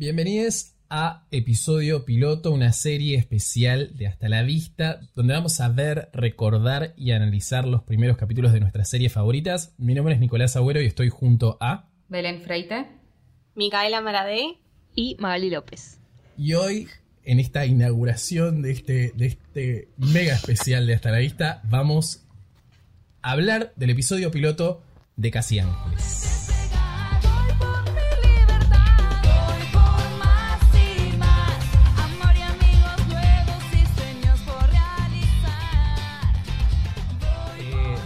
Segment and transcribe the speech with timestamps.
[0.00, 6.08] Bienvenidos a episodio piloto, una serie especial de Hasta la Vista, donde vamos a ver,
[6.14, 9.74] recordar y analizar los primeros capítulos de nuestras series favoritas.
[9.76, 11.90] Mi nombre es Nicolás Agüero y estoy junto a...
[12.08, 12.86] Belén Freite.
[13.54, 14.56] Micaela Maradei.
[14.94, 16.00] y Magali López.
[16.38, 16.88] Y hoy,
[17.22, 22.24] en esta inauguración de este, de este mega especial de Hasta la Vista, vamos
[23.20, 24.82] a hablar del episodio piloto
[25.16, 26.39] de Casi Ángeles.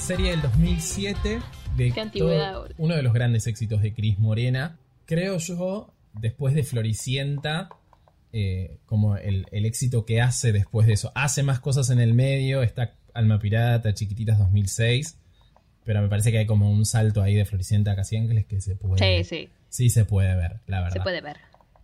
[0.05, 1.41] Serie del 2007
[1.79, 4.77] de Qué antigüedad todo- uno de los grandes éxitos de Cris Morena.
[5.07, 7.71] Creo yo, después de Floricienta,
[8.31, 11.11] eh, como el, el éxito que hace después de eso.
[11.15, 15.17] Hace más cosas en el medio, está Alma Pirata, Chiquititas 2006,
[15.85, 18.61] pero me parece que hay como un salto ahí de Floricienta a Casi Ángeles que
[18.61, 19.23] se puede...
[19.23, 20.97] Sí, sí, Sí se puede ver, la verdad.
[20.97, 21.39] se puede ver.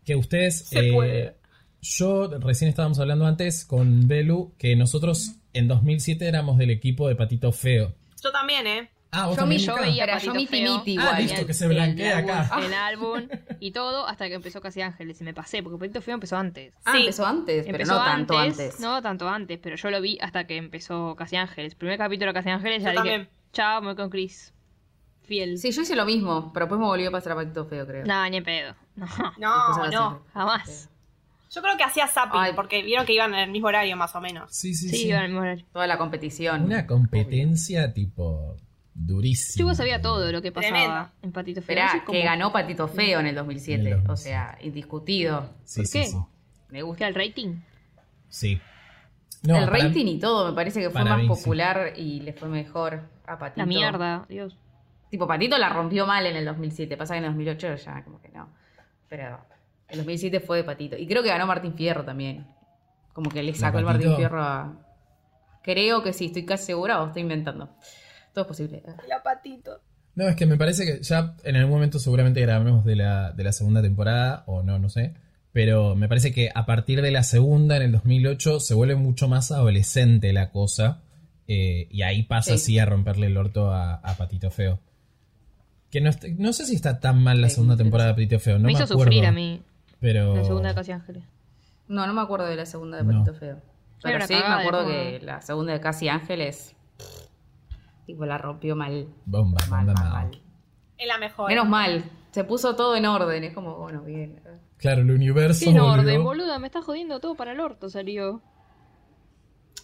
[0.04, 0.66] Que ustedes.
[0.66, 1.34] Se eh, puede.
[1.80, 7.16] Yo recién estábamos hablando antes con Belu que nosotros en 2007 éramos del equipo de
[7.16, 7.94] Patito Feo.
[8.22, 8.90] Yo también, ¿eh?
[9.12, 11.22] Ah, vos Yo también, Yo veía Pero Patito yo miti Feo, miti Ah, igual.
[11.22, 12.60] listo, que se el blanquea álbum- acá.
[12.64, 13.28] El álbum
[13.60, 16.72] y todo hasta que empezó Casi Ángeles y me pasé, porque Patito Feo empezó antes.
[16.84, 17.00] Ah, Sí.
[17.00, 18.78] empezó antes, pero empezó no tanto antes.
[18.80, 21.74] No tanto antes, pero yo lo vi hasta que empezó Casi Ángeles.
[21.74, 23.28] Primer capítulo de Casi Ángeles, ya Yo dije, también.
[23.52, 24.54] chao, me voy con Chris.
[25.24, 25.58] Fiel.
[25.58, 28.04] Sí, yo hice lo mismo, pero después me volvió a pasar a Patito Feo, creo.
[28.04, 28.74] Nah, ni en pedo.
[28.96, 29.06] No,
[29.38, 30.22] No, no.
[30.32, 30.88] jamás.
[31.50, 32.52] Yo creo que hacía zapping, Ay.
[32.54, 34.50] porque vieron que iban en el mismo horario, más o menos.
[34.54, 35.08] Sí, sí, Sí, sí.
[35.08, 35.66] iba al mismo horario.
[35.72, 36.64] Toda la competición.
[36.64, 38.56] Una competencia tipo
[38.94, 39.56] durísima.
[39.56, 41.08] Chico sabía todo lo que pasaba Tremendo.
[41.22, 41.62] en Patito Feo.
[41.62, 43.80] Esperá, así como- que ganó Patito Feo en el 2007.
[43.90, 45.50] En el O sea, indiscutido.
[45.64, 46.06] Sí, ¿Por sí, qué?
[46.06, 46.16] sí.
[46.68, 47.08] Me ¿Qué gusta.
[47.08, 47.56] el rating?
[48.28, 48.60] Sí.
[49.42, 51.28] No, el rating y todo me parece que fue más mí, sí.
[51.28, 53.60] popular y le fue mejor a Patito.
[53.60, 54.56] La mierda, Dios.
[55.10, 56.96] Tipo, Patito la rompió mal en el 2007.
[56.96, 58.48] Pasa que en el 2008 ya como que no.
[59.08, 59.40] Pero
[59.90, 60.96] el 2007 fue de Patito.
[60.96, 62.46] Y creo que ganó Martín Fierro también.
[63.12, 63.84] Como que le sacó el?
[63.84, 64.76] Martín Fierro a...
[65.62, 67.68] Creo que sí, estoy casi segura o estoy inventando.
[68.32, 68.82] Todo es posible.
[69.08, 69.80] La patito.
[70.14, 73.44] No, es que me parece que ya en algún momento seguramente grabamos de la, de
[73.44, 75.14] la segunda temporada, o no, no sé.
[75.52, 79.28] Pero me parece que a partir de la segunda, en el 2008, se vuelve mucho
[79.28, 81.02] más adolescente la cosa.
[81.48, 82.54] eh, y ahí pasa Sí.
[82.56, 84.78] así a romperle el orto a, a Patito Feo.
[85.90, 88.60] Que no, no sé si está tan mal la segunda temporada de Patito Feo, no
[88.60, 89.04] me me, hizo acuerdo.
[89.12, 89.60] sufrir a mí
[90.00, 90.34] Pero...
[90.34, 91.24] la segunda de Casi Ángeles.
[91.88, 93.12] No, no me acuerdo de la segunda de No.
[93.24, 93.60] Patito Feo.
[94.02, 96.74] Pero sí me acuerdo que la segunda de Casi Ángeles.
[98.06, 99.08] Tipo, la rompió mal.
[99.26, 100.30] Bomba, Mal, bomba, mal.
[100.96, 101.48] Es la mejor.
[101.48, 102.04] Menos mal.
[102.30, 103.44] Se puso todo en orden.
[103.44, 104.40] Es como, bueno, bien.
[104.78, 106.58] Claro, el universo ¿Qué en orden, boluda?
[106.58, 108.40] Me está jodiendo todo para el orto, salió.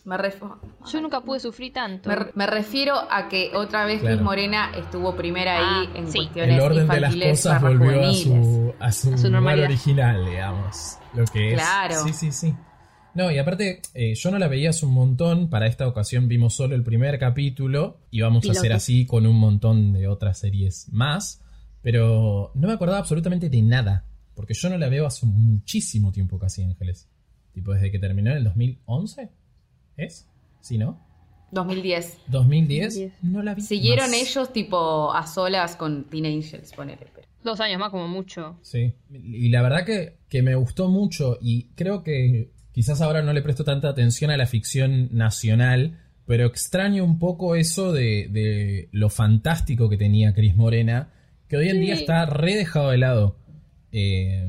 [0.07, 0.59] Me, ref-
[0.91, 2.09] Yo nunca pude sufrir tanto.
[2.09, 4.17] me, me refiero a que otra vez Claro.
[4.17, 6.19] Cris Morena estuvo primera ahí Ah, en sí.
[6.19, 9.67] cuestiones el orden de las cosas volvió a su, a su, A su lugar normalidad.
[9.67, 10.99] original, digamos.
[11.13, 11.55] Lo que es.
[11.55, 11.95] Claro.
[12.05, 12.55] Sí, sí, sí.
[13.15, 15.49] No, y aparte, eh, yo no la veía hace un montón.
[15.51, 17.99] Para esta ocasión vimos solo el primer capítulo.
[18.11, 21.43] Y vamos a hacer así con un montón de otras series más.
[21.83, 24.05] Pero no me acordaba absolutamente de nada.
[24.35, 27.09] Porque yo no la veo hace muchísimo tiempo casi, Ángeles.
[27.53, 29.31] Tipo, desde que terminó en el 2011.
[29.97, 30.29] ¿Es?
[30.61, 31.05] ¿Sí, no?
[31.53, 32.19] 2010.
[32.29, 32.31] ¿2010?
[32.31, 33.13] 2010.
[33.23, 33.63] No la vi.
[33.63, 34.21] Siguieron más.
[34.21, 37.07] ellos tipo a solas con Teen Angels, ponele.
[37.15, 38.59] pero- Dos años más como mucho.
[38.63, 43.33] Sí, y la verdad que, que me gustó mucho y creo que quizás ahora no
[43.33, 48.89] le presto tanta atención a la ficción nacional, pero extraño un poco eso de, de
[48.91, 51.13] lo fantástico que tenía Cris Morena,
[51.49, 51.81] que hoy en Sí.
[51.83, 53.39] día está re dejado de lado.
[53.93, 54.49] Eh,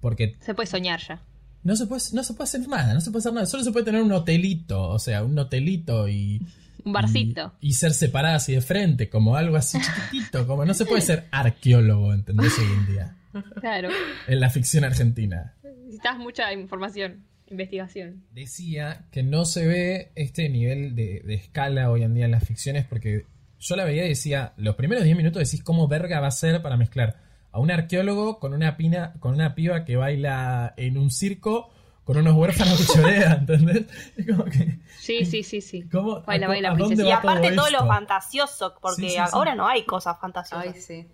[0.00, 1.22] porque Se puede soñar ya.
[1.62, 3.72] No se, puede, no se puede hacer nada, no se puede hacer nada, solo se
[3.72, 6.40] puede tener un hotelito, o sea, un hotelito y...
[6.82, 7.52] Un barcito.
[7.60, 11.02] Y, y ser separadas y de frente, como algo así chiquitito, como no se puede
[11.02, 12.58] ser arqueólogo, ¿entendés?
[12.58, 13.16] Hoy en día,
[13.60, 13.90] Claro.
[14.26, 15.54] en la ficción argentina.
[15.62, 18.24] Necesitas mucha información, investigación.
[18.32, 22.44] Decía que no se ve este nivel de, de escala hoy en día en las
[22.44, 23.26] ficciones porque
[23.58, 26.62] yo la veía y decía, los primeros 10 minutos decís cómo verga va a ser
[26.62, 27.20] para mezclar
[27.52, 31.70] a un arqueólogo con una pina, con una piba que baila en un circo
[32.04, 33.86] con unos huérfanos que chorean, ¿entendés?
[34.16, 35.82] Es como que, Sí, sí, sí, sí.
[35.88, 37.02] ¿cómo, Baila, a- baila, princesa.
[37.04, 39.20] Y aparte todo, lo fantasioso, porque Sí, sí, sí.
[39.32, 40.74] ahora no hay cosas fantasiosas.
[40.74, 41.06] Ay, sí.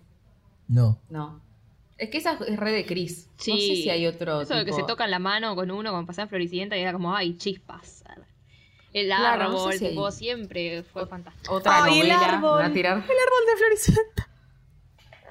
[0.67, 0.99] No.
[1.09, 1.41] No.
[1.99, 3.29] Es que esa es re de Chris.
[3.37, 3.51] Sí.
[3.51, 4.41] No sé si hay otro.
[4.41, 6.93] Eso de que tipo- se tocan la mano con uno cuando pasan Floricienta y era
[6.93, 8.03] como, ay, chispas.
[8.93, 11.53] El Claro, árbol, no sé si hay- tipo, siempre fue fantástico.
[11.53, 12.25] Otra Ay, el novela.
[12.25, 12.61] árbol.
[12.63, 12.93] a tirar.
[12.97, 14.26] El árbol de Floricienta.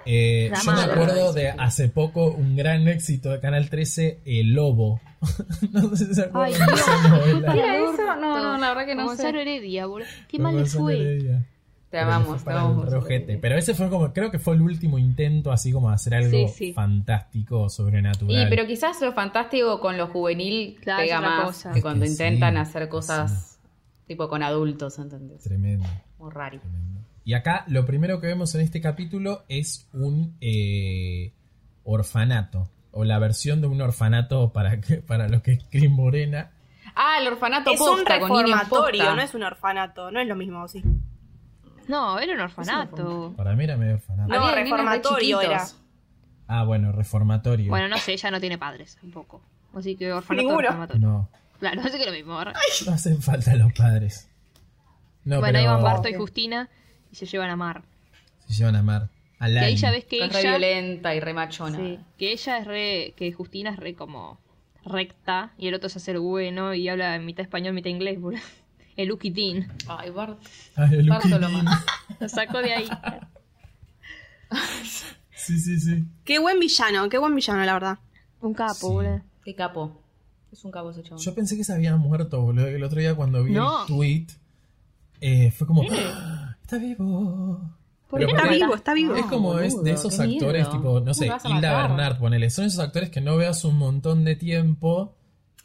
[0.07, 5.01] Eh, yo me acuerdo de hace poco un gran éxito de Canal 13, El Lobo.
[5.73, 7.53] no sé si se acuerdan Ay, de esa novela.
[7.53, 9.43] Mira eso, no, no, la verdad que no Gonzalo sé.
[9.43, 10.09] Heredia, boludo.
[10.29, 10.95] Qué Con mal fue.
[11.01, 11.45] Heredia.
[11.91, 12.95] Te amamos, fue te amamos.
[13.41, 16.31] Pero ese fue como, creo que fue el último intento así como de hacer algo
[16.49, 16.73] Sí, sí.
[16.73, 18.47] fantástico, sobrenatural.
[18.47, 21.73] Y pero quizás lo fantástico con lo juvenil Claro, pega más cosa.
[21.73, 23.59] que cuando Que sí, intentan hacer cosas
[24.07, 25.43] tipo con adultos, ¿entendés?
[25.43, 25.87] Tremendo.
[26.19, 26.61] Muy raro.
[26.61, 27.01] Tremendo.
[27.27, 31.33] Y acá lo primero que vemos en este capítulo es un eh,
[31.83, 32.71] orfanato.
[32.93, 36.53] O la versión de un orfanato para, que, para los que es Cris Morena.
[36.95, 40.13] Ah, el orfanato Es un posta, reformatorio, no es un orfanato.
[40.13, 40.85] No es lo mismo, sí.
[41.89, 43.35] No, era un orfanato.
[43.37, 44.33] Para mí era medio orfanato.
[44.33, 45.67] No, reformatorio era.
[46.47, 47.71] Ah, bueno, reformatorio.
[47.71, 49.43] Bueno, no sé, ella no tiene padres tampoco.
[49.75, 50.69] Así que orfanato, Ninguno.
[50.69, 50.99] orfanato.
[51.01, 51.29] No,
[51.59, 52.41] Claro, así que lo mismo.
[52.45, 54.31] no hacen falta los padres.
[55.25, 56.71] No, bueno, ahí pero van Barto y Justina
[57.17, 57.83] y se llevan a Mar.
[58.47, 59.09] se llevan a Mar.
[59.39, 60.51] A Y ahí ya ves que Es re ella.
[60.59, 61.79] violenta y re machona.
[61.79, 63.15] Sí, que ella es re.
[63.17, 64.39] que Justina es re como
[64.85, 68.41] recta y el otro se hace el bueno y habla mitad español, mitad inglés, boludo.
[68.97, 69.71] El Lucky Dean.
[69.89, 70.39] Ay, Bart.
[70.75, 71.65] Ah, el Barto Lucky lo Dean.
[71.65, 71.85] más.
[72.21, 72.89] Lo sacó de ahí.
[75.35, 76.05] Sí, sí, sí.
[76.25, 77.99] Qué buen villano, qué buen villano, la verdad.
[78.41, 78.87] Un capo, Sí.
[78.87, 79.21] boludo.
[79.45, 80.01] Qué capo.
[80.51, 81.19] Es un capo ese chabón.
[81.23, 82.67] Yo pensé que se había muerto, boludo.
[82.69, 83.83] El otro día cuando vi No.
[83.83, 84.27] el tweet,
[85.21, 87.61] eh, fue como, "Ah, está vivo.
[88.09, 89.15] ¿Por Pero qué Está vivo, está vivo.
[89.17, 90.71] Es como es de esos actores, miedo.
[90.71, 91.83] tipo, no ¿Cómo sé, Hilda?
[91.83, 92.51] Bernard, ponele.
[92.51, 95.17] Son esos actores que no veas un montón de tiempo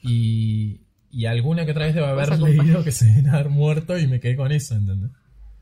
[0.01, 0.81] y,
[1.12, 4.19] y alguna que otra vez debe haber leído que se deben haber muerto y me
[4.19, 5.12] quedé con eso, ¿entendés?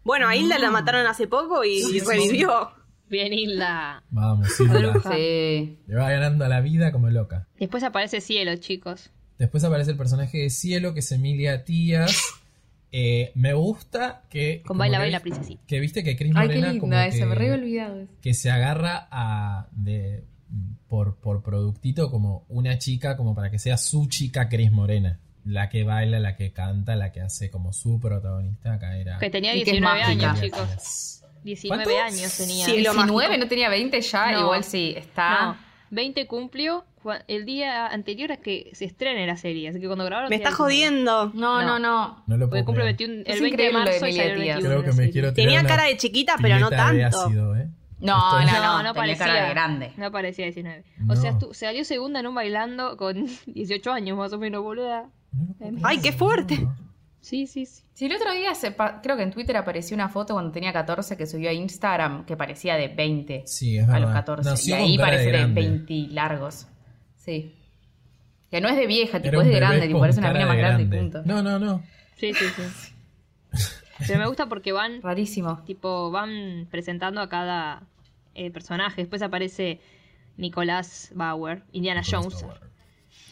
[0.04, 2.72] Bueno, a Hilda la mataron hace poco y, Sí, y sí, revivió.
[3.10, 4.04] Bien, Hilda.
[4.10, 4.94] Vamos, Hilda.
[5.12, 5.80] Sí.
[5.88, 7.48] Le va ganando a la vida como loca.
[7.60, 9.10] Después aparece Cielo, chicos.
[9.38, 12.18] Después aparece el personaje de Cielo, que es Emilia Tías.
[12.92, 14.62] Eh, me gusta que...
[14.66, 15.62] Con Baila que- Baila Princesita.
[15.68, 17.26] Que viste que Cris Ay, qué Morena como esa.
[17.26, 18.08] Me que- re olvidado.
[18.22, 20.24] que se agarra a de
[20.88, 25.70] por, por productito como una chica como para que sea su chica Cris Morena la
[25.70, 29.54] que baila la que canta la que hace como su protagonista acá era Que tenía
[29.56, 30.32] Y que es 19 mágica.
[30.32, 30.68] años, chicos.
[30.68, 31.26] Tías.
[31.44, 32.20] 19 ¿Cuántos?
[32.20, 32.66] años tenía.
[32.66, 33.38] Sí, lo 19, mágico.
[33.44, 34.32] no tenía 20 ya.
[34.34, 34.40] No.
[34.42, 35.46] Igual sí, está.
[35.46, 35.58] No,
[35.92, 36.84] 20 cumplió
[37.28, 39.70] el día anterior a que se estrene la serie.
[39.70, 40.30] Así que cuando grabaron.
[40.30, 40.58] Me está 19.
[40.74, 41.32] jodiendo.
[41.34, 41.80] No, no, No.
[41.80, 42.24] no.
[42.28, 42.98] no lo Porque puedo cumple creer.
[42.98, 44.56] 21 Es el 20 de lo de marzo y Emilia salió el Tías.
[44.58, 47.02] 21 creo la que me quiero tirar Tenía cara de chiquita, pero no pileta de
[47.02, 47.22] tanto.
[47.26, 47.68] ácido, ¿eh?
[48.02, 48.62] No, no, no.
[48.62, 49.26] No, no parecía.
[49.26, 49.92] cara de grande.
[49.98, 50.84] No parecía 19.
[51.00, 51.14] No.
[51.14, 55.10] O sea, estu- salió segunda en un bailando con 18 años más o menos, boluda.
[55.34, 56.66] No puedo Ay, qué fuerte.
[57.22, 57.84] Sí, sí, sí.
[57.94, 60.72] Sí, el otro día se pa- creo que en Twitter apareció una foto cuando tenía
[60.72, 64.50] 14 que subió a Instagram que parecía de 20 sí es a verdad los 14.
[64.50, 65.62] Nació y ahí parece de, grande.
[65.62, 66.68] 20 largos.
[67.20, 67.54] Sí.
[68.50, 70.84] Que no es de vieja, tipo es de grande, tipo parece una mina más grande,
[70.84, 71.12] y grande.
[71.12, 71.28] punto.
[71.28, 71.84] no no no
[72.18, 72.94] Sí, sí, sí.
[74.08, 75.62] Pero me gusta porque van, Rarísimo.
[75.66, 77.84] tipo, van presentando a cada
[78.34, 79.02] eh, personaje.
[79.02, 79.80] Después aparece
[80.38, 82.46] Nicolás Bauer, Indiana Jones.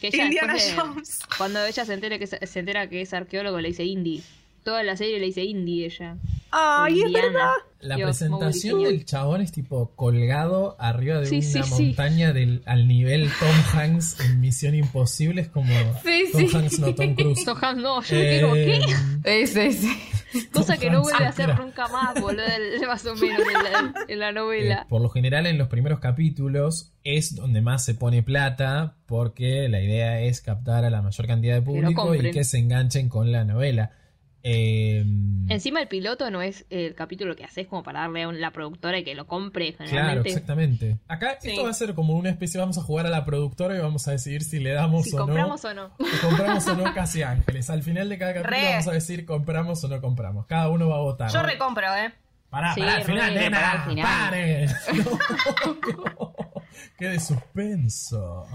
[0.00, 1.20] Que ella Indiana de- Jones.
[1.38, 4.22] Cuando ella se entera, que es, se entera que es arqueólogo, le dice Indy.
[4.62, 6.16] Toda la serie le dice Indy ella.
[6.50, 7.50] Ay, es verdad.
[7.80, 11.84] La Dios, presentación del chabón es tipo colgado arriba de Sí, una sí, sí.
[11.86, 15.42] montaña del, al nivel Tom Hanks en Misión Imposible.
[15.42, 15.72] Es como
[16.02, 16.56] Sí, Tom sí.
[16.56, 17.44] Hanks, no Tom Cruise.
[17.44, 19.42] Sohan, no, yo Eh, digo, ¿qué?
[19.42, 19.88] Ese, ese.
[20.52, 22.42] Cosa Tom que no Hanks vuelve a hacer nunca más, boludo,
[22.86, 24.86] más o menos en la, en la Eh, novela.
[24.88, 29.80] por lo general en los primeros capítulos es donde más se pone plata porque la
[29.80, 33.44] idea es captar a la mayor cantidad de público y que se enganchen con la
[33.44, 33.92] novela.
[34.42, 35.04] Eh,
[35.48, 38.98] Encima el piloto no es el capítulo que haces como para darle a la productora
[38.98, 40.98] y que lo compre Claro, exactamente.
[41.08, 41.50] Acá Sí.
[41.50, 44.06] esto va a ser como una especie, vamos a jugar a la productora y vamos
[44.06, 45.70] a decidir si le damos si o compramos no.
[45.70, 45.90] o no.
[45.98, 47.68] Si compramos o no casi ángeles.
[47.70, 48.70] Al final de cada capítulo Re.
[48.70, 50.46] vamos a decir compramos o no compramos.
[50.46, 51.30] Cada uno va a votar.
[51.32, 52.12] Yo recompro, ¿eh?
[52.50, 54.76] Pará, Sí, pará, al final, re, nena, pará, al final.
[56.18, 56.32] No,
[56.98, 58.46] Qué de suspenso.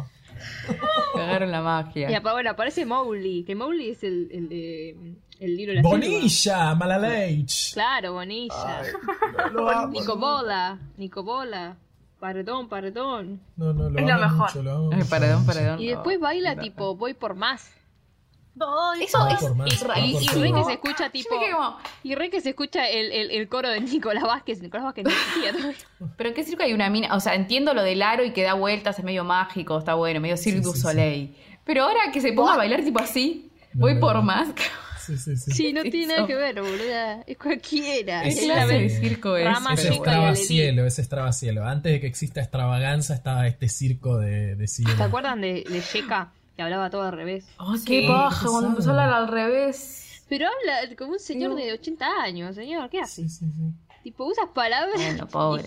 [1.16, 2.12] Cagaron la magia.
[2.12, 5.82] Y bueno, aparece Mowgli, que Mowgli es el, el de el libro de la.
[5.82, 7.74] Bonilla, Malaleich.
[7.74, 8.82] Claro, Bonilla.
[9.52, 9.92] Lo amo.
[10.00, 11.78] Nicobola, Nicobola.
[12.20, 13.42] Paredón, paredón.
[13.58, 14.38] No, no, lo Es lo mejor.
[14.48, 15.54] mucho, lo amo Ay, mucho, perdón, lo amo mucho.
[15.60, 15.80] perdón.
[15.82, 17.70] Y después baila tipo voy por más.
[18.56, 19.04] Voy.
[19.04, 21.30] Eso es más, Y, re que se escucha tipo.
[21.30, 24.62] Como, Y re que se escucha el, el, el coro de Nicolás Vázquez.
[24.62, 25.06] Nicolás Vázquez.
[26.18, 28.44] Pero en qué circo hay una mina, o sea, entiendo lo del aro y que
[28.44, 30.82] da vueltas, es medio mágico, está bueno, medio Cirque Sí, du sí, sí.
[30.84, 31.36] Soleil.
[31.64, 34.22] Pero ahora que se ponga a bailar tipo así, No, voy no, por no.
[34.24, 34.50] más.
[35.00, 35.52] Sí, sí, sí.
[35.52, 37.22] Sí, no tiene nada que ver, boluda.
[37.26, 38.24] Es cualquiera.
[38.24, 39.46] Es ¿Qué Es la clase de circo es?
[39.46, 40.46] Rama Es chica y Estraba Alegría.
[40.48, 41.66] Cielo, es Estraba Cielo.
[41.66, 44.96] Antes de que exista extravaganza estaba este circo de, de cielo.
[44.96, 46.32] ¿Se acuerdan de, de Sheka?
[46.56, 47.48] Que hablaba todo al revés.
[47.58, 50.24] Ay, Sí, qué cuando empezó a hablar al revés.
[50.30, 52.90] Pero habla como un señor de 80 años, señor.
[52.90, 53.24] ¿Qué hace?
[53.24, 53.72] Sí, sí, sí.
[54.04, 55.64] Tipo, usas palabras Bueno, pobre.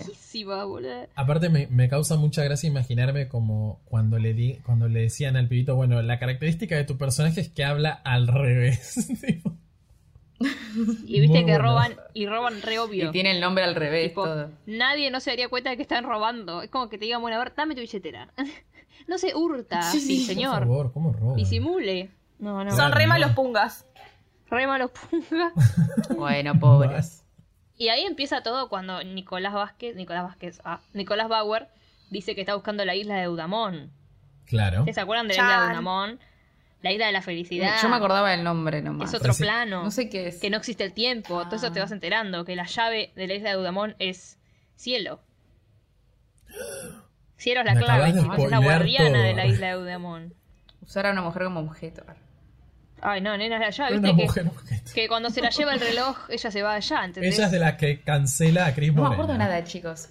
[1.15, 5.47] Aparte me, me causa mucha gracia imaginarme como cuando le di, cuando le decían al
[5.47, 9.09] pibito, bueno, la característica de tu personaje es que habla al revés.
[11.07, 11.63] Y viste Muy que bueno.
[11.63, 13.09] roban, y roban re obvio.
[13.09, 14.51] Y tiene el nombre al revés, Tipo, todo.
[14.67, 16.61] nadie no se daría cuenta de que están robando.
[16.61, 18.31] Es como que te digan, bueno, a ver, dame tu billetera.
[19.07, 20.59] no se hurta, Sí, sí, sí, Por señor.
[20.59, 21.35] favor, ¿cómo roban?
[21.35, 22.09] Disimule.
[22.39, 22.75] No, no.
[22.75, 23.85] Son re malos pungas.
[24.49, 25.51] Re malos punga.
[26.15, 26.89] Bueno, pobre.
[26.89, 27.23] Vas.
[27.77, 31.67] Y ahí empieza todo cuando Nicolás Vázquez, Nicolás Vázquez, ah, Nicolás Bauer
[32.09, 33.91] dice que está buscando la isla de Eudamón.
[34.45, 34.79] Claro.
[34.79, 35.67] ¿Ustedes se acuerdan de la isla de.
[35.69, 36.19] Eudamón?
[36.81, 37.75] La isla de la felicidad.
[37.81, 39.09] Yo me acordaba del nombre nomás.
[39.09, 39.83] Es otro Parece- plano.
[39.83, 40.39] No sé qué es.
[40.39, 41.43] Que no existe el tiempo.
[41.45, 42.45] Todo eso te vas enterando.
[42.45, 44.37] Que la llave de la isla de Eudamón es
[44.75, 45.19] cielo.
[47.37, 48.09] Cielo es la Me clave.
[48.09, 49.21] Es la guardiana todo.
[49.23, 50.33] de la isla de Eudamón.
[50.81, 52.03] Usar a una mujer como objeto.
[53.01, 53.97] Ay, no, nena, la llave.
[53.97, 54.51] Una Viste que, mujer
[54.95, 57.35] que cuando se la lleva el reloj, ella se va allá, ¿entendés?
[57.35, 59.23] Ella es de la que cancela a Chris No me Morena.
[59.23, 60.09] acuerdo nada, chicos.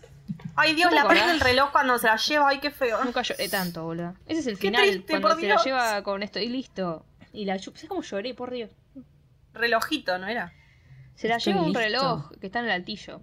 [0.55, 2.49] Ay, Dios, ¿No te la prende el reloj cuando se la lleva.
[2.49, 3.03] Ay, qué feo.
[3.05, 4.15] Nunca lloré tanto, boludo.
[4.27, 7.05] Ese es el Qué final, triste, cuando se la lleva con esto y listo.
[7.33, 7.77] Y la chupa.
[7.79, 8.71] ¿Sabes cómo lloré, por Dios?
[9.53, 10.53] Relojito, ¿no era?
[11.17, 11.81] Se la Estoy lleva un listo.
[11.81, 13.21] reloj que está en el altillo.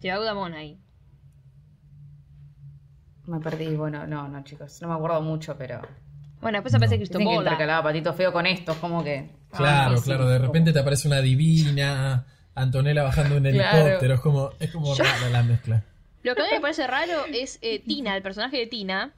[0.00, 0.78] Lleva Eudamón ahí.
[3.28, 3.76] Me perdí.
[3.76, 4.80] Bueno, no, no, chicos.
[4.82, 5.80] No me acuerdo mucho, pero.
[6.40, 7.02] Bueno, después aparece No.
[7.04, 8.72] Dicen que intercalaba patito feo con esto.
[8.72, 9.30] Es como que.
[9.56, 10.28] Claro, Ah, sí, claro.
[10.28, 13.76] De repente te aparece una divina, Antonella bajando un Claro.
[13.78, 14.14] helicóptero.
[14.14, 15.84] Es como, es como rara la mezcla.
[16.22, 19.12] Lo que a mí me parece raro es eh, Tina, el personaje de Tina,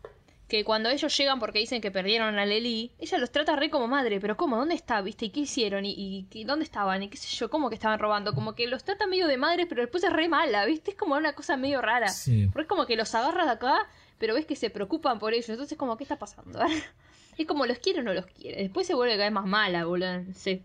[0.49, 3.87] que cuando ellos llegan porque dicen que perdieron a Lely, ella los trata re como
[3.88, 4.57] madre, pero ¿cómo?
[4.57, 5.00] ¿Dónde está?
[5.00, 5.26] ¿Viste?
[5.26, 5.85] ¿Y qué hicieron?
[5.87, 7.02] ¿Y, y qué- dónde estaban?
[7.02, 7.49] ¿Y qué sé yo?
[7.50, 8.35] ¿Cómo que estaban robando?
[8.35, 10.90] Como que los trata medio de madres, pero después es re mala, ¿viste?
[10.93, 12.09] Es como una cosa medio rara.
[12.09, 12.47] Sí.
[12.52, 13.76] Porque es como que los agarra de acá,
[14.21, 15.49] pero ves que se preocupan por ellos.
[15.49, 16.61] Entonces, como, ¿qué está pasando?
[17.39, 18.62] es como, ¿los quiere o no los quiere?
[18.62, 20.23] Después se vuelve cada vez más mala, boludo.
[20.35, 20.62] Sí.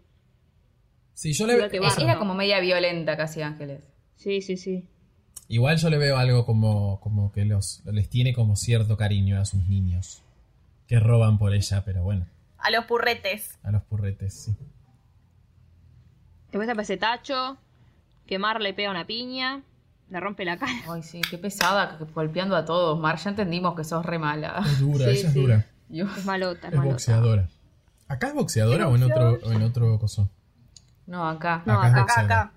[1.14, 1.90] Sí, yo le Lo que o va.
[1.90, 3.82] sea, Era como media violenta casi Ángeles.
[4.18, 4.88] Sí, sí, sí.
[5.48, 9.46] Igual yo le veo algo como, como que los, les tiene como cierto cariño a
[9.46, 10.22] sus niños.
[10.88, 13.58] Que roban por ella, pero bueno, A los purretes.
[13.64, 14.56] a los purretes, sí.
[16.52, 17.58] Después aparece Tacho,
[18.28, 19.64] que Mar le pega una piña,
[20.10, 20.72] le rompe la cara.
[20.90, 23.00] Ay, sí, qué pesada, que- golpeando a todos.
[23.00, 24.62] Mar, ya entendimos que sos re mala.
[24.66, 25.66] Es dura, Sí, ella es dura.
[25.90, 26.18] Dios.
[26.18, 26.94] Es malota, es, Es malota.
[26.94, 27.48] boxeadora.
[28.08, 30.30] ¿Acá es boxeadora o en otro, o en otro coso?
[31.08, 31.64] No, acá.
[31.66, 32.52] No, acá, acá.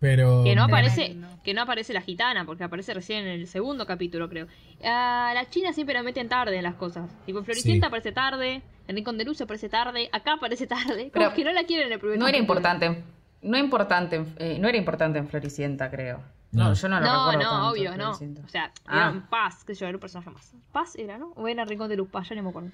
[0.00, 0.42] Pero.
[0.44, 4.28] Que no aparece, que no aparece la gitana, porque aparece recién en el segundo capítulo,
[4.28, 4.46] creo.
[4.84, 7.10] A la China siempre la meten tarde en las cosas.
[7.26, 7.88] Tipo, en Floricienta Sí.
[7.88, 11.10] aparece tarde, en Rincón de Luz aparece tarde, acá aparece tarde.
[11.12, 13.04] Pero Como que no la quieren en el primer No era importante.
[13.42, 16.20] No, importante, eh, no era importante en Floricienta, creo.
[16.52, 16.74] No, No.
[16.74, 18.10] yo no lo No, recuerdo no, tanto obvio, no.
[18.10, 19.10] O sea, Ah.
[19.12, 20.52] era Paz, que yo, era un personaje más.
[20.72, 21.28] Paz era, ¿no?
[21.36, 22.70] O era Rincón de Luz, Paz, ya no me acuerdo.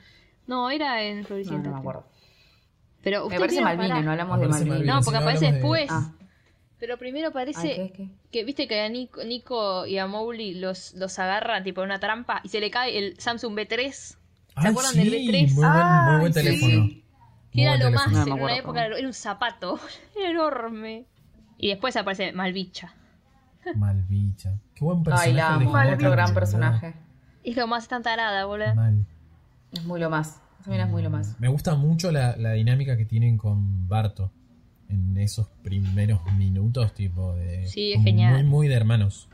[0.46, 1.68] No, era en No, Floricienta.
[1.68, 1.90] no me creo.
[1.90, 2.08] acuerdo.
[3.02, 4.74] Pero Me ustedes parece Malvina, no hablamos de Aparece Malvina.
[4.76, 4.94] Malvina.
[4.94, 5.86] No, si porque no aparece de- después.
[5.90, 6.12] Ah.
[6.78, 8.08] Pero primero Ay, ¿qué, qué?
[8.30, 12.00] que viste que a Nico, Nico y a Mowgli los, los agarran tipo en una
[12.00, 13.92] trampa y se le cae el Samsung B3.
[13.92, 14.16] ¿Se
[14.56, 15.54] Ay, acuerdan sí, del B3?
[15.54, 16.32] Muy buen, muy buen Ay, sí.
[16.34, 17.02] teléfono.
[17.50, 18.12] Que era lo más.
[18.12, 19.80] No me en una época, era un zapato
[20.16, 21.06] era enorme.
[21.56, 22.94] Y después aparece Malvicha.
[23.74, 24.54] Malvicha.
[24.74, 25.30] Qué buen personaje.
[25.30, 25.72] Ay, la amo.
[25.94, 26.94] Otro gran personaje.
[27.42, 28.74] Es lo más tan tarada, boludo.
[28.74, 29.06] Mal.
[29.72, 30.40] Es muy lo más.
[30.62, 31.38] Esa es muy lo más.
[31.38, 34.32] Me gusta mucho la, la dinámica que tienen con Barto
[34.88, 37.66] en esos primeros minutos, tipo de.
[37.68, 38.32] Sí, es genial.
[38.34, 39.28] Muy, muy de hermanos.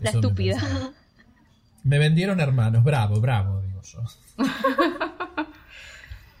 [0.00, 0.58] La Eso me estúpida.
[0.60, 0.90] parece.
[1.84, 4.02] Me vendieron hermanos, bravo, bravo, digo yo.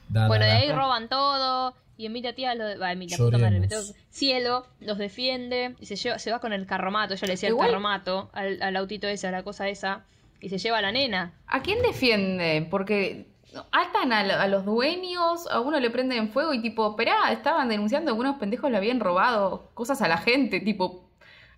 [0.08, 0.56] Da, da, Bueno, de da.
[0.58, 1.74] ahí roban todo.
[1.96, 5.96] Y Emilia Tía, lo, va, Emilia, puta madre, me tengo- Cielo los defiende y se
[5.96, 9.08] lleva, se va con el carromato, ella le decía Igual- el carromato, al, al autito
[9.08, 10.04] ese, a la cosa esa,
[10.40, 11.32] y se lleva a la nena.
[11.48, 12.64] ¿A quién defiende?
[12.70, 13.26] Porque
[13.72, 17.68] atan a, lo- a los dueños, a uno le prenden fuego y tipo, esperá, estaban
[17.68, 21.10] denunciando que unos pendejos le habían robado cosas a la gente, tipo,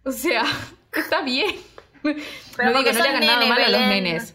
[0.07, 0.45] o sea,
[0.97, 1.55] está bien.
[2.03, 2.17] Pero
[2.71, 4.35] no digo que no le hagan nada malo a los nenes.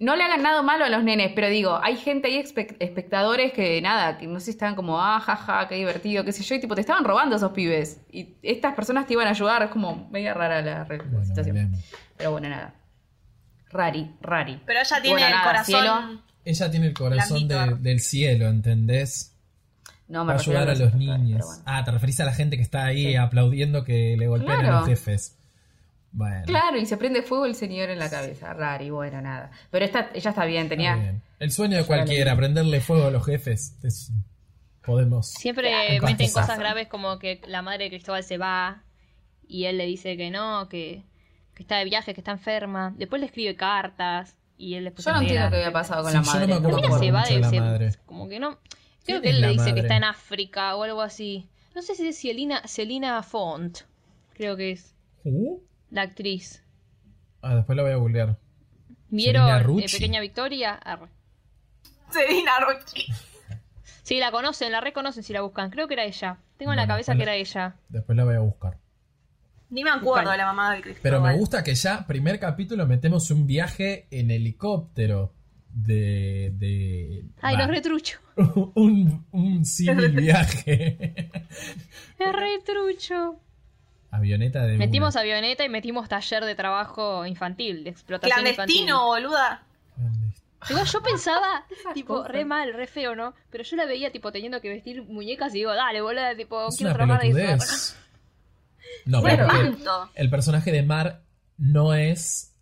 [0.00, 3.52] No le hagan nada malo a los nenes, pero digo, hay gente ahí, espe- espectadores
[3.52, 6.60] que nada, que no sé, estaban como, ah, jaja, qué divertido, qué sé yo, y
[6.60, 8.00] tipo, te estaban robando esos pibes.
[8.10, 11.72] Y estas personas te iban a ayudar, es como media rara la, Bueno, situación.
[12.16, 12.74] Pero bueno, nada.
[13.70, 14.60] Rari, rari.
[14.64, 15.66] Pero ella tiene bueno, el nada, corazón.
[15.66, 16.22] cielo.
[16.44, 19.32] Ella tiene el corazón de- del cielo, ¿entendés?
[20.08, 21.44] No, me Va a refiero ayudar a los niños.
[21.44, 21.62] bueno.
[21.66, 23.16] Ah, te referís a la gente que está ahí Sí.
[23.16, 24.76] aplaudiendo que le golpean a Claro.
[24.80, 25.36] los jefes.
[26.16, 26.44] Bueno.
[26.46, 28.54] Claro, y se prende fuego el señor en la cabeza.
[28.54, 29.50] Rari, bueno, nada.
[29.70, 30.96] Pero esta, ella está bien, está tenía.
[30.96, 31.22] bien.
[31.38, 33.76] El sueño de cualquiera, prenderle fuego a los jefes.
[33.82, 34.12] es-
[34.82, 35.26] podemos.
[35.32, 36.58] Siempre Claro, meten cosas.
[36.58, 38.82] graves como que la madre de Cristóbal se va
[39.46, 41.02] y él le dice que no, que,
[41.54, 42.94] que está de viaje, que está enferma.
[42.96, 46.16] Después le escribe cartas y él después Yo no entiendo qué había pasado con Sí,
[46.18, 46.46] la yo no madre.
[46.46, 47.90] me acuerdo acuerdo se va de la se- madre.
[48.06, 48.58] como que no.
[49.04, 51.48] ¿Quién Creo que él le dice que está en África o algo así.
[51.74, 53.80] No sé si es Celina, Celina Font.
[54.34, 54.94] Creo que es
[55.24, 55.58] Uh,
[55.96, 56.62] la actriz.
[57.42, 58.38] Ah, después la voy a googlear.
[59.08, 59.92] ¿Vieron eh, Rucci.
[59.96, 60.74] Pequeña Victoria?
[60.74, 61.08] Arre.
[62.12, 63.04] Serena Rochi.
[64.02, 65.70] Sí, la conocen, la reconocen si la buscan.
[65.70, 66.38] Creo que era ella.
[66.56, 67.76] Tengo en la cabeza que la- era ella.
[67.88, 68.78] Después la voy a buscar.
[69.68, 71.02] Ni me acuerdo de la mamá de Cristóbal.
[71.02, 75.32] Pero me gusta que ya, primer capítulo, metemos un viaje en helicóptero
[75.72, 76.52] de.
[76.56, 78.18] de Ay, va, los retrucho.
[78.74, 79.62] un, un
[80.14, 81.30] viaje.
[82.18, 83.40] Es retrucho.
[84.10, 84.76] Avioneta de.
[84.76, 85.22] Metimos una.
[85.22, 89.62] avioneta y metimos taller de trabajo infantil, de explotación Clandestino, boluda.
[90.68, 93.34] Igual yo pensaba, tipo, re mal, re feo, ¿no?
[93.50, 96.76] Pero yo la veía, tipo, teniendo que vestir muñecas y digo, dale, boludo, tipo, Es
[96.76, 97.94] quiero trabajar de eso.
[99.04, 99.48] No, pero
[100.14, 101.20] el personaje de Mar
[101.58, 102.54] no es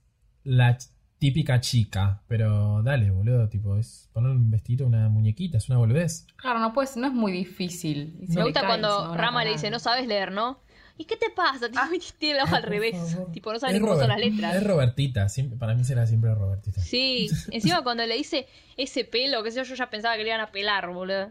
[0.42, 0.76] la
[1.18, 2.22] típica chica.
[2.28, 6.26] Pero dale, boludo, tipo, es poner un vestido, una muñequita, es una boludez.
[6.36, 8.14] Claro, no, pues, no es muy difícil.
[8.28, 10.60] Me gusta cuando Rama le dice, no sabes leer, ¿no?
[10.96, 11.68] ¿Y qué te pasa?
[11.68, 11.80] Tipo,
[12.18, 12.96] tiene la hoja al Por revés.
[13.12, 13.32] favor.
[13.32, 14.54] Tipo, no ni cómo son las letras.
[14.56, 16.80] Es Robertita, siempre- para mí será siempre Robertita.
[16.80, 18.46] Sí, encima cuando le dice
[18.76, 21.30] ese pelo, qué sé yo, yo ya pensaba que le iban a pelar, boludo.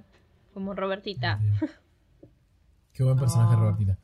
[0.53, 1.39] Como Robertita.
[2.93, 3.60] Qué buen personaje No.
[3.62, 3.98] Robertita.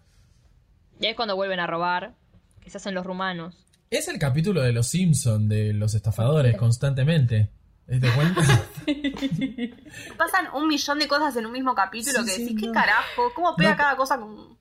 [0.99, 2.13] Y ahí es cuando vuelven a robar,
[2.61, 3.55] que se hacen los rumanos.
[3.89, 7.49] Es el capítulo de los Simpson de los estafadores constantemente.
[7.87, 8.41] ¿Te das cuenta?
[10.17, 12.73] Pasan un millón de cosas en un mismo capítulo Sí, que sí, decís, ¿qué no.
[12.73, 13.31] carajo?
[13.35, 13.77] ¿Cómo pega No.
[13.77, 14.58] cada cosa con.?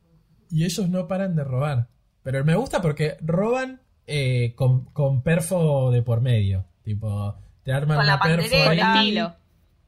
[0.51, 1.89] Y ellos no paran de robar.
[2.23, 6.65] Pero me gusta porque roban eh, con, con perfo de por medio.
[6.83, 8.81] Tipo, te arman Con una la perfo ahí.
[8.81, 9.35] Estilo.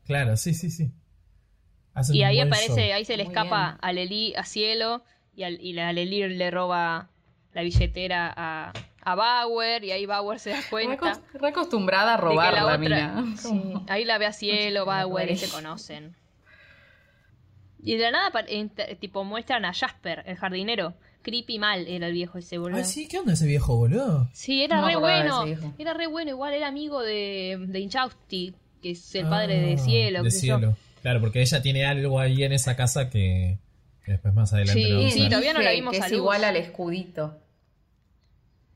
[0.05, 0.93] Claro, sí, sí, sí.
[1.95, 2.95] Hacen Y ahí aparece, show.
[2.97, 3.79] ahí se le Muy escapa bien.
[3.83, 5.03] a Leli a Cielo
[5.35, 7.09] y, al, y la Leli le roba
[7.53, 10.95] la billetera a, a Bauer y ahí Bauer se da cuenta.
[10.95, 13.35] acos- re acostumbrada a robar la la, otra- mina.
[13.37, 16.15] Sí, ahí la ve a Cielo, Bauer y se conocen.
[17.83, 18.45] Y de la nada,
[18.99, 20.95] tipo, muestran a Jasper, el jardinero.
[21.23, 22.79] Creepy mal era el viejo ese, boludo.
[22.79, 24.29] Ay, sí, ¿qué onda ese viejo, boludo?
[24.33, 25.45] Sí, era No re bueno.
[25.79, 29.77] Era re bueno, igual era amigo de, de Inchausti, que es el Ah, padre de
[29.79, 30.23] Cielo.
[30.23, 30.39] De yo.
[30.39, 30.77] cielo.
[31.03, 33.59] Claro, porque ella tiene algo ahí en esa casa que,
[34.05, 36.07] que después más adelante Sí, lo vamos a sí, todavía no la vimos que a
[36.07, 36.19] es luz.
[36.21, 37.39] igual al escudito.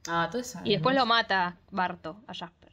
[0.06, 0.58] Ah, todo eso.
[0.64, 2.63] Y después lo mata Barto a Jasper.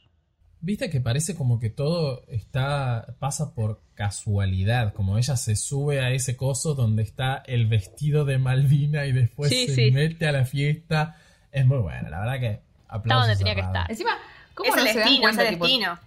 [0.64, 6.10] Viste que parece como que todo está pasa por casualidad, como ella se sube a
[6.12, 9.90] ese coso donde está el vestido de Malvina y después Sí, se sí.
[9.90, 11.16] mete a la fiesta.
[11.50, 13.26] Es muy bueno, la verdad que aplausos.
[13.26, 13.90] donde tenía que estar.
[13.90, 14.12] Encima,
[14.54, 15.42] ¿cómo Es no el se dan destino, es cuenta?
[15.48, 15.98] el tipo, destino.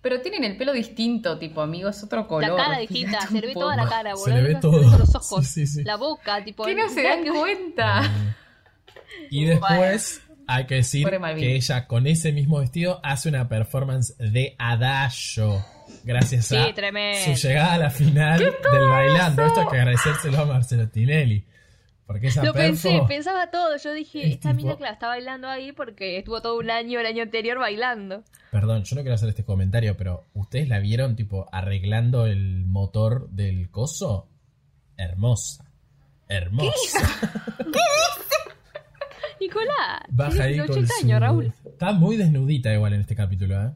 [0.00, 2.56] pero tienen el pelo distinto, tipo, amigo, es otro color.
[2.56, 4.36] La cara distinta, se le ve toda la cara, Se boludo.
[4.36, 4.98] le ve Se todo.
[4.98, 5.84] los ojos, Sí, sí, sí.
[5.84, 6.64] la boca, tipo.
[6.64, 8.10] ¿Qué no se dan cuenta?
[9.30, 14.54] Y después hay que decir que ella con ese mismo vestido hace una performance de
[14.58, 15.64] adagio.
[16.02, 17.36] Gracias Sí, a tremendo.
[17.36, 19.44] su llegada a la final del bailando.
[19.46, 21.46] Esto hay que agradecérselo a Marcelo Tinelli.
[22.06, 23.76] Porque esa Lo pensé, pensaba todo.
[23.78, 26.70] Yo dije, Es esta tipo- mina que la está bailando ahí porque estuvo todo un
[26.70, 28.22] año, el año anterior bailando.
[28.50, 33.30] Perdón, yo no quiero hacer este comentario, pero ¿ustedes la vieron tipo arreglando el motor
[33.30, 34.28] del coso?
[34.98, 35.64] Hermosa.
[36.28, 36.98] Hermosa.
[39.40, 41.04] Nicolás, Baja ahí tienes con 80 su...
[41.04, 41.52] años, Raúl.
[41.64, 43.70] Está muy desnudita igual en este capítulo, ¿eh?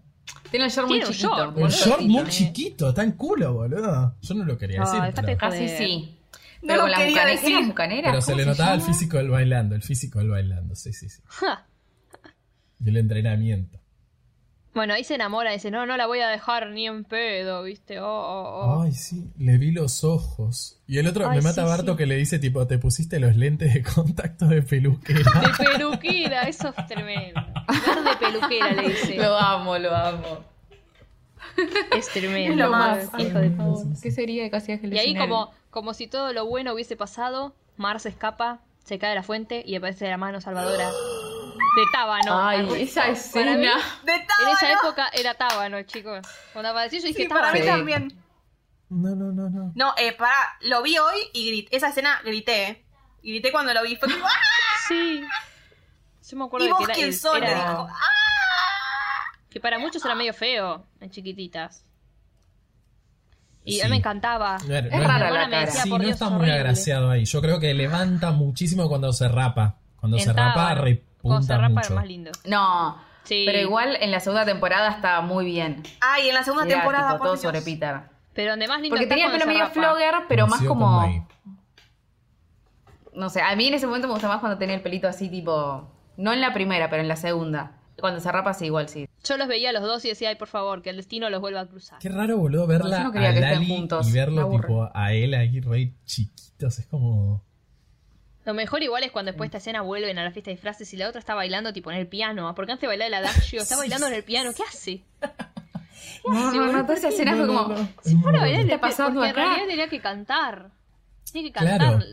[0.51, 1.37] Tiene el short muy Tiene un chiquito.
[1.37, 4.15] short, El muy short muy chiquito, está en culo, boludo.
[4.21, 5.79] Yo no lo quería No, decir, pero, de Casi Joder.
[5.79, 6.15] sí.
[6.61, 7.15] No Pero lo la quería
[8.03, 11.09] pero se ¿Cómo le notaba el físico del bailando, el físico del bailando, sí, sí,
[11.09, 11.23] sí.
[11.27, 11.67] Ja.
[12.85, 13.79] Y el entrenamiento.
[14.79, 17.65] Bueno, ahí se enamora y dice, no, no la voy a dejar ni en pedo,
[17.65, 17.99] ¿viste?
[17.99, 18.83] Oh, oh, oh.
[18.83, 20.79] Ay, sí, le vi los ojos.
[20.87, 21.99] Y el otro Ay, me mata sí, Barto sí.
[21.99, 25.33] que le dice, tipo, te pusiste los lentes de contacto de peluquera.
[25.41, 27.41] De peluquera, eso es tremendo.
[27.67, 29.17] Verde peluquera le dice.
[29.17, 30.45] Lo amo, lo amo.
[31.97, 32.53] Es tremendo.
[32.53, 33.09] Es lo más.
[33.19, 36.47] hijo de favor, ¿Qué sería de casi Ángeles Y ahí como, como si todo lo
[36.47, 40.41] bueno hubiese pasado, Mar se escapa, se cae de la fuente y aparece la mano
[40.41, 40.89] salvadora
[41.77, 42.47] de Tábano.
[42.49, 43.57] Ay, esa mí, escena.
[44.05, 44.79] De en esa Tábano.
[44.83, 46.27] época era Tábano, chicos.
[46.53, 47.65] Cuando apareció yo dije, Sí, para mí Sí.
[47.65, 47.79] Tábano.
[47.79, 48.23] también.
[48.91, 49.73] No, no, no, no.
[49.75, 51.77] No, eh, para, lo vi hoy y grité.
[51.77, 52.85] Esa escena grité, eh.
[53.23, 53.97] Y grité cuando lo vi.
[53.97, 54.31] Fue como, ¡ah!
[54.89, 55.23] Sí.
[56.31, 57.11] Yo me acuerdo Y de que vos era, quién
[57.45, 57.89] le era- dijo.
[59.51, 61.85] que para muchos era medio feo en chiquititas.
[63.65, 63.81] Y Sí.
[63.83, 64.57] a mí me encantaba.
[64.67, 65.67] No era- Es no rara era- la hermana me cara.
[65.67, 66.55] decía, Sí, no Dios, está muy horrible.
[66.55, 67.25] agraciado ahí.
[67.27, 69.77] Yo creo que levanta muchísimo cuando se rapa.
[69.97, 70.81] Cuando se rapa, Tábano.
[71.23, 71.87] Cuando se rapa mucho.
[71.87, 72.31] era más lindo.
[72.45, 72.97] No.
[73.25, 73.45] Sí.
[73.47, 75.83] Pero igual en la segunda temporada estaba muy bien.
[76.01, 77.09] Ay, en la segunda Era temporada.
[77.09, 77.43] tipo por todo Dios.
[77.43, 78.01] sobre Peter.
[78.35, 81.29] Pero donde más lindo Porque está tenía el pelo se medio flogger, pero más como.
[83.15, 85.29] No sé, a mí en ese momento me gusta más cuando tenía el pelito así,
[85.29, 85.91] tipo.
[86.17, 87.73] No en la primera, pero en la segunda.
[88.01, 89.09] Cuando se rapa, sí, igual sí.
[89.25, 91.41] Yo los veía a los dos y decía, ay, por favor, que el destino los
[91.41, 91.99] vuelva a cruzar.
[91.99, 94.89] Qué raro, boludo, verla yo no quería a que estén Lali juntos, y verlo tipo
[94.95, 96.79] a él ahí re chiquitos.
[96.79, 97.43] Es como...
[98.49, 100.91] Lo mejor igual es cuando después de esta escena vuelven a la fiesta de disfraces
[100.95, 102.55] y la otra está bailando tipo en el piano.
[102.55, 103.61] ¿Por qué antes de bailar el adagio?
[103.61, 104.53] Está bailando en el piano.
[104.57, 105.05] ¿Qué hace?
[106.25, 107.75] No, no, no, toda esa escena fue como.
[108.03, 109.45] Si fuera a bailar, ¿Qué le está pasando porque en acá?
[109.45, 110.71] realidad tenía que cantar.
[111.31, 111.99] Tiene que Claro.
[111.99, 112.09] cantar.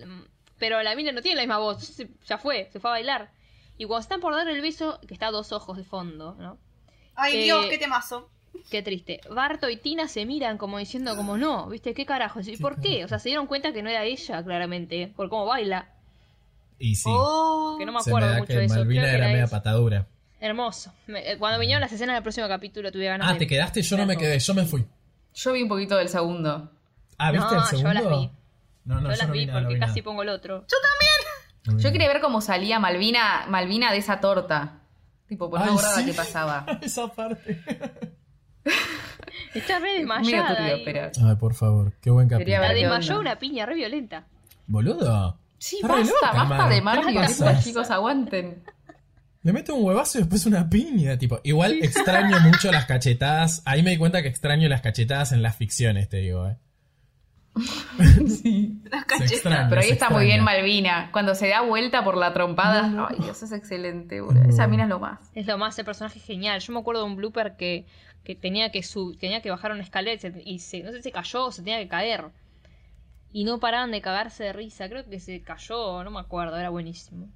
[0.60, 1.98] Pero la mina no tiene la misma voz.
[2.28, 3.32] Ya fue, se fue a bailar.
[3.78, 6.58] Y cuando están por dar el beso, que está a dos ojos de fondo, ¿no?
[7.16, 8.30] Ay, Eh, Dios, qué temazo.
[8.70, 9.22] Qué triste.
[9.30, 11.94] Barto y Tina se miran como diciendo como no, ¿viste?
[11.94, 12.40] ¿Qué carajo?
[12.46, 13.06] ¿Y por qué?
[13.06, 15.90] O sea, se dieron cuenta que no era ella, claramente, por cómo baila.
[16.80, 17.10] Y sí.
[17.12, 17.76] Oh.
[17.80, 18.76] Que no me se me acuerdo da mucho que de eso.
[18.76, 19.52] Malvina era media eso.
[19.52, 20.08] patadura.
[20.40, 20.94] Hermoso.
[21.08, 23.40] Me- eh, Cuando vinieron las escenas del próximo capítulo tuve ganas Ah, de...
[23.40, 24.86] te quedaste, yo no me quedé, yo me fui.
[25.34, 26.72] Yo vi un poquito del segundo.
[27.18, 27.94] Ah, ¿viste No, el segundo?
[27.94, 28.30] yo las vi.
[28.86, 30.66] No, no, yo las no vi nada, no porque vi casi pongo el otro.
[31.68, 34.82] No vi Yo quería ver cómo salía Malvina, Malvina de esa torta.
[35.28, 36.06] Tipo, por borrada sí.
[36.06, 36.66] que pasaba.
[36.84, 37.60] Esa parte.
[39.56, 40.56] Está re desmayada.
[40.56, 40.82] turbio, ahí.
[40.86, 41.12] pero.
[41.28, 42.60] Ay, por favor, qué buen capítulo.
[42.62, 44.26] La desmayó una piña re violenta.
[44.68, 45.40] Boludo.
[45.58, 47.56] Sí, Está basta, loca, basta Mar.
[47.56, 48.64] de chicos, aguanten.
[49.44, 51.40] Le mete un huevazo y después una piña, tipo.
[51.44, 53.62] Igual extraño mucho las cachetadas.
[53.66, 56.58] Ahí me di cuenta que extraño las cachetadas en las ficciones, te digo, eh.
[58.28, 58.82] Sí.
[58.92, 60.44] Las extraña, Pero ahí está muy bien.
[60.44, 61.10] Malvina.
[61.12, 63.08] Cuando se da vuelta por la trompada.
[63.10, 64.50] Ay, Dios, es excelente, boludo.
[64.50, 65.20] Esa mina es lo más.
[65.34, 66.60] Es lo más, el personaje es genial.
[66.60, 67.86] Yo me acuerdo de un blooper que,
[68.24, 70.98] que tenía que sub, tenía que bajar una escalera y se- y se, no sé
[70.98, 72.26] si se cayó o se tenía que caer.
[73.36, 74.88] Y no paraban de cagarse de risa.
[74.88, 77.28] Creo que se cayó, no me acuerdo, era buenísimo.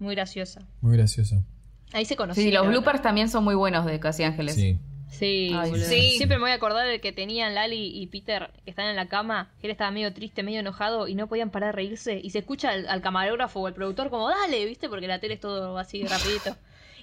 [0.00, 0.66] Muy graciosa.
[0.80, 1.44] Muy gracioso.
[1.92, 2.50] Ahí se conocieron.
[2.50, 4.56] Sí, los bloopers también son muy buenos de Casi Ángeles.
[4.56, 4.80] Sí.
[5.08, 6.16] Sí, Ay, sí.
[6.16, 9.06] Siempre me voy a acordar del que tenían Lali y Peter que están en la
[9.06, 12.20] cama, que él estaba medio triste, medio enojado y no podían parar de reírse.
[12.20, 14.88] Y se escucha al, al camarógrafo o al productor como, dale, ¿viste?
[14.88, 16.56] Porque la tele es todo así rapidito.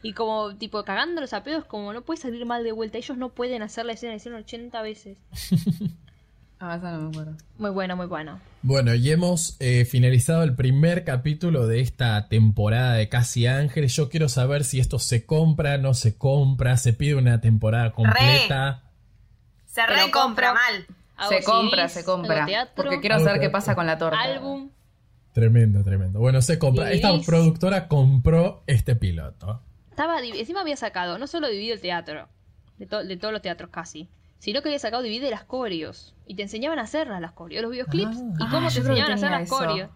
[0.03, 2.97] Y como, tipo, cagando los apedos, como no puede salir mal de vuelta.
[2.97, 5.19] Ellos no pueden hacer la escena, la hicieron 80 veces.
[6.59, 7.33] Ah, esa no me acuerdo.
[7.57, 8.39] Muy bueno, muy bueno.
[8.61, 13.95] Bueno, y hemos eh, finalizado el primer capítulo de esta temporada de Casi Ángeles.
[13.95, 18.83] Yo quiero saber si esto se compra, no se compra, se pide una temporada completa.
[19.65, 20.85] Se Te lo recompra mal.
[21.29, 22.45] Se compra, se compra.
[22.45, 24.19] teatro, Porque quiero saber qué pasa con la torta.
[24.21, 24.69] álbum.
[25.33, 26.19] Tremendo, tremendo.
[26.19, 26.91] Bueno, se compra.
[26.91, 29.61] Esta productora compró este piloto.
[29.89, 32.27] Estaba, encima había sacado, no solo dividido el teatro,
[32.77, 34.09] de, to- de todos los teatros casi,
[34.45, 36.13] sino que había sacado dividir las coreos.
[36.27, 38.15] Y te enseñaban a hacerlas las coreos, los videoclips.
[38.15, 38.34] Ah.
[38.36, 39.89] y cómo Ah, te enseñaban a hacer las coreos.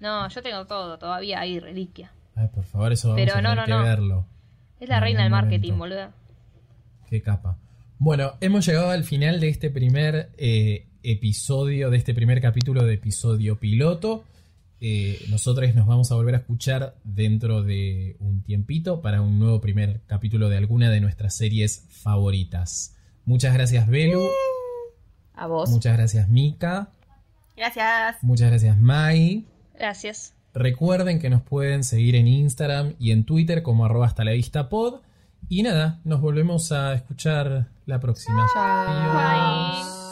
[0.00, 2.12] No, yo tengo todo, todavía ahí, reliquia.
[2.34, 3.82] Ay, por favor, eso vamos Pero a no, tener no, que no.
[3.84, 4.26] verlo.
[4.80, 5.94] Es la reina del marketing, momento.
[5.96, 6.14] boluda.
[7.08, 7.56] Qué capa.
[8.00, 12.94] Bueno, hemos llegado al final de este primer eh, episodio, de este primer capítulo de
[12.94, 14.24] episodio piloto.
[14.80, 19.60] Eh, nosotros nos vamos a volver a escuchar dentro de un tiempito para un nuevo
[19.60, 22.96] primer capítulo de alguna de nuestras series favoritas.
[23.24, 24.28] Muchas gracias, Belu.
[25.34, 25.70] A vos.
[25.70, 26.88] Muchas gracias, Mika.
[27.56, 28.16] Gracias.
[28.22, 29.46] Muchas gracias, Mai.
[29.74, 30.34] Gracias.
[30.54, 34.68] Recuerden que nos pueden seguir en Instagram y en Twitter como arroba hasta la vista
[34.68, 35.00] pod.
[35.48, 38.46] Y nada, nos volvemos a escuchar la próxima.
[38.54, 38.62] Chao.
[38.62, 39.94] Adiós.
[39.94, 40.03] Bye.